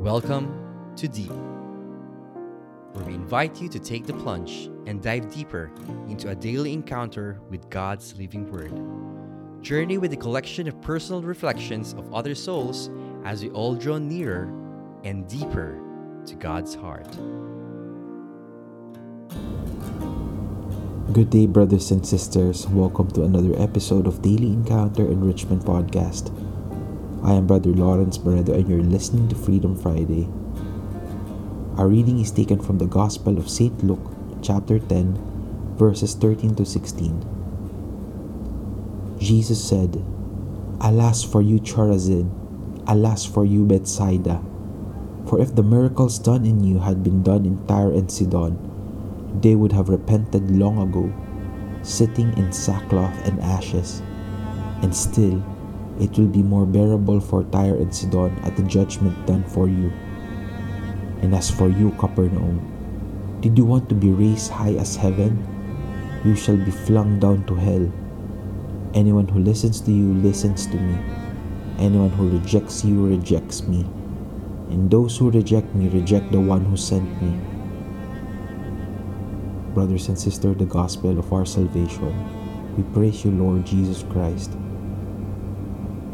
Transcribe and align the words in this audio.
Welcome 0.00 0.94
to 0.96 1.08
Deep, 1.08 1.30
where 2.94 3.04
we 3.04 3.12
invite 3.12 3.60
you 3.60 3.68
to 3.68 3.78
take 3.78 4.06
the 4.06 4.14
plunge 4.14 4.70
and 4.86 5.02
dive 5.02 5.30
deeper 5.30 5.70
into 6.08 6.30
a 6.30 6.34
daily 6.34 6.72
encounter 6.72 7.38
with 7.50 7.68
God's 7.68 8.16
living 8.16 8.50
Word. 8.50 8.72
Journey 9.62 9.98
with 9.98 10.14
a 10.14 10.16
collection 10.16 10.66
of 10.68 10.80
personal 10.80 11.20
reflections 11.20 11.92
of 11.92 12.14
other 12.14 12.34
souls 12.34 12.88
as 13.26 13.42
we 13.42 13.50
all 13.50 13.74
draw 13.74 13.98
nearer 13.98 14.44
and 15.04 15.28
deeper 15.28 15.78
to 16.24 16.34
God's 16.34 16.74
heart. 16.74 17.10
Good 21.12 21.28
day, 21.28 21.46
brothers 21.46 21.90
and 21.90 22.06
sisters. 22.06 22.66
Welcome 22.68 23.10
to 23.10 23.24
another 23.24 23.52
episode 23.62 24.06
of 24.06 24.22
Daily 24.22 24.46
Encounter 24.46 25.04
Enrichment 25.04 25.62
Podcast. 25.62 26.34
I 27.22 27.34
am 27.34 27.46
Brother 27.46 27.68
Lawrence 27.68 28.16
Barredo, 28.16 28.54
and 28.54 28.66
you're 28.66 28.80
listening 28.80 29.28
to 29.28 29.34
Freedom 29.34 29.76
Friday. 29.76 30.26
Our 31.76 31.86
reading 31.86 32.18
is 32.18 32.30
taken 32.30 32.58
from 32.58 32.78
the 32.78 32.86
Gospel 32.86 33.36
of 33.36 33.50
St. 33.50 33.84
Luke, 33.84 34.10
chapter 34.40 34.78
10, 34.78 35.76
verses 35.76 36.14
13 36.14 36.54
to 36.54 36.64
16. 36.64 39.18
Jesus 39.18 39.62
said, 39.62 40.02
Alas 40.80 41.22
for 41.22 41.42
you, 41.42 41.60
Chorazin! 41.60 42.30
Alas 42.88 43.26
for 43.26 43.44
you, 43.44 43.66
Bethsaida! 43.66 44.42
For 45.26 45.42
if 45.42 45.54
the 45.54 45.62
miracles 45.62 46.18
done 46.18 46.46
in 46.46 46.64
you 46.64 46.78
had 46.78 47.04
been 47.04 47.22
done 47.22 47.44
in 47.44 47.66
Tyre 47.66 47.92
and 47.92 48.10
Sidon, 48.10 48.56
they 49.42 49.56
would 49.56 49.72
have 49.72 49.90
repented 49.90 50.50
long 50.50 50.80
ago, 50.80 51.12
sitting 51.82 52.32
in 52.38 52.50
sackcloth 52.50 53.28
and 53.28 53.38
ashes. 53.40 54.00
And 54.80 54.96
still, 54.96 55.44
it 56.00 56.16
will 56.16 56.26
be 56.26 56.42
more 56.42 56.64
bearable 56.64 57.20
for 57.20 57.44
Tyre 57.44 57.76
and 57.76 57.94
Sidon 57.94 58.34
at 58.42 58.56
the 58.56 58.62
judgment 58.62 59.26
than 59.26 59.44
for 59.44 59.68
you. 59.68 59.92
And 61.20 61.34
as 61.34 61.50
for 61.50 61.68
you, 61.68 61.90
Capernaum, 61.98 62.58
did 63.42 63.58
you 63.58 63.66
want 63.66 63.88
to 63.90 63.94
be 63.94 64.08
raised 64.08 64.50
high 64.50 64.74
as 64.74 64.96
heaven? 64.96 65.36
You 66.24 66.34
shall 66.34 66.56
be 66.56 66.70
flung 66.70 67.20
down 67.20 67.44
to 67.46 67.54
hell. 67.54 67.92
Anyone 68.94 69.28
who 69.28 69.40
listens 69.40 69.80
to 69.82 69.92
you 69.92 70.14
listens 70.14 70.66
to 70.68 70.76
me. 70.76 70.98
Anyone 71.78 72.10
who 72.10 72.30
rejects 72.30 72.82
you 72.82 73.06
rejects 73.06 73.62
me. 73.64 73.80
And 74.70 74.90
those 74.90 75.18
who 75.18 75.30
reject 75.30 75.74
me 75.74 75.88
reject 75.88 76.32
the 76.32 76.40
one 76.40 76.64
who 76.64 76.76
sent 76.76 77.08
me. 77.20 77.38
Brothers 79.74 80.08
and 80.08 80.18
sisters, 80.18 80.56
the 80.56 80.64
gospel 80.64 81.18
of 81.18 81.32
our 81.32 81.44
salvation. 81.44 82.12
We 82.76 82.84
praise 82.94 83.24
you, 83.24 83.32
Lord 83.32 83.66
Jesus 83.66 84.02
Christ. 84.02 84.56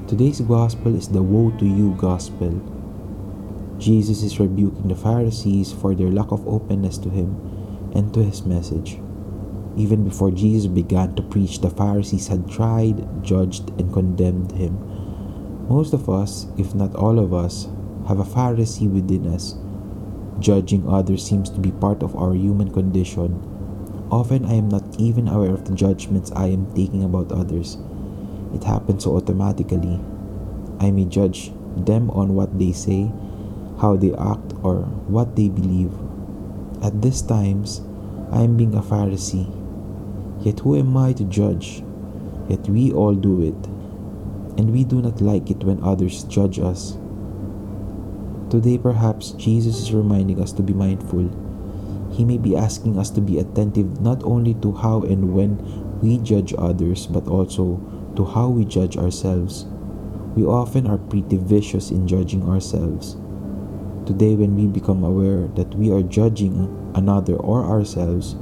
Today's 0.07 0.41
gospel 0.41 0.95
is 0.95 1.09
the 1.09 1.21
woe 1.21 1.51
to 1.59 1.67
you 1.67 1.91
gospel. 1.99 2.63
Jesus 3.77 4.23
is 4.23 4.39
rebuking 4.39 4.87
the 4.87 4.95
Pharisees 4.95 5.73
for 5.73 5.97
their 5.97 6.13
lack 6.13 6.31
of 6.31 6.47
openness 6.47 6.97
to 6.99 7.11
him 7.11 7.35
and 7.93 8.15
to 8.15 8.23
his 8.23 8.47
message. 8.47 9.01
Even 9.77 10.05
before 10.05 10.31
Jesus 10.31 10.69
began 10.69 11.17
to 11.17 11.23
preach, 11.23 11.59
the 11.59 11.71
Pharisees 11.71 12.29
had 12.29 12.49
tried, 12.49 13.25
judged, 13.25 13.71
and 13.81 13.93
condemned 13.93 14.53
him. 14.53 14.79
Most 15.69 15.93
of 15.93 16.09
us, 16.09 16.47
if 16.57 16.73
not 16.73 16.95
all 16.95 17.19
of 17.19 17.35
us, 17.35 17.67
have 18.07 18.21
a 18.21 18.25
Pharisee 18.25 18.89
within 18.89 19.27
us. 19.27 19.57
Judging 20.39 20.89
others 20.89 21.27
seems 21.27 21.51
to 21.51 21.59
be 21.59 21.73
part 21.73 22.05
of 22.05 22.15
our 22.15 22.33
human 22.33 22.71
condition. 22.71 23.43
Often 24.13 24.45
I 24.45 24.55
am 24.55 24.69
not 24.69 24.85
even 25.01 25.27
aware 25.27 25.53
of 25.53 25.65
the 25.65 25.75
judgments 25.75 26.31
I 26.31 26.47
am 26.47 26.73
taking 26.77 27.03
about 27.03 27.33
others. 27.33 27.77
It 28.57 28.65
happens 28.65 29.05
so 29.05 29.21
automatically. 29.21 30.01
I 30.81 30.91
may 30.91 31.05
judge 31.05 31.53
them 31.77 32.09
on 32.17 32.33
what 32.33 32.59
they 32.59 32.73
say, 32.73 33.13
how 33.85 33.97
they 33.97 34.15
act, 34.15 34.57
or 34.63 34.89
what 35.13 35.37
they 35.37 35.51
believe. 35.51 35.93
At 36.83 37.03
these 37.03 37.21
times, 37.21 37.83
I 38.33 38.49
am 38.49 38.57
being 38.57 38.73
a 38.73 38.81
Pharisee. 38.81 39.45
Yet 40.41 40.61
who 40.61 40.75
am 40.75 40.97
I 40.97 41.13
to 41.21 41.25
judge? 41.25 41.85
Yet 42.49 42.67
we 42.67 42.93
all 42.93 43.13
do 43.13 43.43
it. 43.45 43.61
And 44.57 44.73
we 44.73 44.85
do 44.85 45.03
not 45.03 45.21
like 45.21 45.51
it 45.51 45.63
when 45.63 45.85
others 45.85 46.25
judge 46.25 46.59
us. 46.59 46.97
Today, 48.49 48.79
perhaps 48.79 49.33
Jesus 49.33 49.77
is 49.77 49.93
reminding 49.93 50.41
us 50.41 50.53
to 50.53 50.63
be 50.63 50.73
mindful. 50.73 51.29
He 52.11 52.25
may 52.25 52.39
be 52.39 52.57
asking 52.57 52.99
us 52.99 53.11
to 53.11 53.21
be 53.21 53.39
attentive 53.39 54.01
not 54.01 54.25
only 54.25 54.55
to 54.65 54.73
how 54.73 55.03
and 55.03 55.35
when 55.35 55.61
we 56.01 56.17
judge 56.17 56.55
others, 56.57 57.07
but 57.07 57.29
also 57.29 57.81
to 58.17 58.25
how 58.25 58.49
we 58.49 58.65
judge 58.65 58.97
ourselves. 58.97 59.67
We 60.35 60.45
often 60.45 60.87
are 60.87 60.99
pretty 60.99 61.37
vicious 61.37 61.91
in 61.91 62.09
judging 62.09 62.49
ourselves. 62.49 63.17
Today, 64.07 64.35
when 64.35 64.57
we 64.57 64.67
become 64.67 65.05
aware 65.05 65.49
that 65.57 65.75
we 65.75 65.91
are 65.91 66.03
judging 66.03 66.71
another 66.95 67.37
or 67.37 67.65
ourselves, 67.65 68.37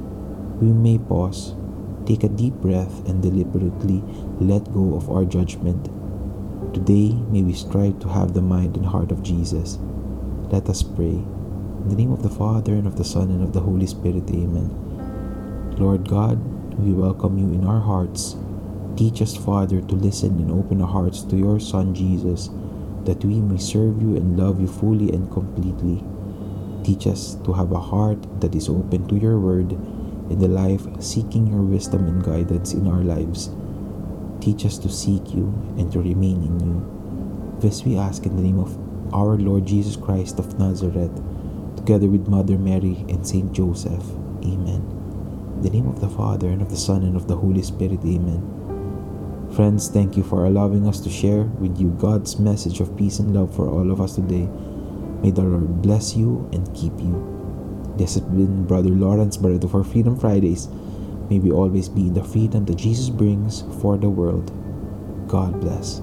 we 0.61 0.67
may 0.67 0.97
pause, 0.97 1.55
take 2.05 2.23
a 2.23 2.29
deep 2.29 2.53
breath, 2.55 3.07
and 3.07 3.21
deliberately 3.21 4.03
let 4.39 4.71
go 4.73 4.95
of 4.95 5.09
our 5.09 5.25
judgment. 5.25 5.85
Today, 6.73 7.13
may 7.29 7.43
we 7.43 7.53
strive 7.53 7.99
to 7.99 8.09
have 8.09 8.33
the 8.33 8.41
mind 8.41 8.77
and 8.77 8.85
heart 8.85 9.11
of 9.11 9.23
Jesus. 9.23 9.79
Let 10.51 10.69
us 10.69 10.83
pray. 10.83 11.15
In 11.15 11.89
the 11.89 11.95
name 11.95 12.11
of 12.11 12.23
the 12.23 12.29
Father, 12.29 12.73
and 12.73 12.87
of 12.87 12.97
the 12.97 13.03
Son, 13.03 13.29
and 13.31 13.43
of 13.43 13.53
the 13.53 13.61
Holy 13.61 13.87
Spirit, 13.87 14.29
Amen. 14.29 14.69
Lord 15.77 16.07
God, 16.07 16.39
we 16.79 16.93
welcome 16.93 17.37
you 17.37 17.53
in 17.53 17.65
our 17.65 17.79
hearts 17.79 18.35
Teach 18.95 19.21
us, 19.21 19.35
Father, 19.35 19.81
to 19.81 19.95
listen 19.95 20.39
and 20.39 20.51
open 20.51 20.81
our 20.81 20.87
hearts 20.87 21.21
to 21.23 21.35
your 21.35 21.59
Son 21.59 21.93
Jesus, 21.93 22.49
that 23.03 23.25
we 23.25 23.41
may 23.41 23.57
serve 23.57 24.01
you 24.01 24.15
and 24.15 24.39
love 24.39 24.61
you 24.61 24.67
fully 24.67 25.11
and 25.11 25.29
completely. 25.31 26.01
Teach 26.85 27.05
us 27.05 27.35
to 27.43 27.51
have 27.51 27.73
a 27.73 27.79
heart 27.79 28.39
that 28.39 28.55
is 28.55 28.69
open 28.69 29.05
to 29.09 29.17
your 29.17 29.37
word 29.37 29.73
in 30.31 30.39
the 30.39 30.47
life 30.47 30.87
seeking 31.01 31.45
your 31.47 31.61
wisdom 31.61 32.07
and 32.07 32.23
guidance 32.23 32.73
in 32.73 32.87
our 32.87 33.03
lives. 33.03 33.49
Teach 34.39 34.65
us 34.65 34.77
to 34.77 34.89
seek 34.89 35.33
you 35.33 35.51
and 35.77 35.91
to 35.91 35.99
remain 35.99 36.41
in 36.43 36.59
you. 36.59 37.59
This 37.59 37.83
we 37.83 37.97
ask 37.97 38.25
in 38.25 38.37
the 38.37 38.43
name 38.43 38.59
of 38.59 38.77
our 39.13 39.37
Lord 39.37 39.65
Jesus 39.65 39.97
Christ 39.97 40.39
of 40.39 40.57
Nazareth, 40.57 41.21
together 41.75 42.07
with 42.07 42.29
Mother 42.29 42.57
Mary 42.57 43.03
and 43.09 43.27
Saint 43.27 43.51
Joseph. 43.51 44.07
Amen. 44.43 44.87
In 45.57 45.61
the 45.63 45.69
name 45.69 45.87
of 45.87 45.99
the 45.99 46.09
Father, 46.09 46.47
and 46.47 46.61
of 46.61 46.69
the 46.69 46.77
Son, 46.77 47.03
and 47.03 47.15
of 47.15 47.27
the 47.27 47.35
Holy 47.35 47.61
Spirit. 47.61 47.99
Amen. 48.05 48.64
Friends, 49.55 49.87
thank 49.87 50.17
you 50.17 50.23
for 50.23 50.43
allowing 50.43 50.85
us 50.85 50.99
to 50.99 51.09
share 51.09 51.43
with 51.43 51.79
you 51.79 51.91
God's 51.91 52.37
message 52.37 52.81
of 52.81 52.97
peace 52.97 53.19
and 53.19 53.33
love 53.33 53.55
for 53.55 53.69
all 53.69 53.89
of 53.89 54.01
us 54.01 54.15
today. 54.15 54.49
May 55.23 55.31
the 55.31 55.43
Lord 55.43 55.81
bless 55.81 56.13
you 56.13 56.49
and 56.51 56.67
keep 56.75 56.91
you. 56.99 57.93
This 57.95 58.15
has 58.15 58.23
been 58.23 58.65
Brother 58.65 58.89
Lawrence 58.89 59.37
Barredo 59.37 59.69
for 59.69 59.85
Freedom 59.85 60.19
Fridays. 60.19 60.67
May 61.29 61.39
we 61.39 61.51
always 61.51 61.87
be 61.87 62.07
in 62.07 62.13
the 62.13 62.23
freedom 62.23 62.65
that 62.65 62.75
Jesus 62.75 63.09
brings 63.09 63.61
for 63.79 63.97
the 63.97 64.09
world. 64.09 64.51
God 65.29 65.61
bless. 65.61 66.01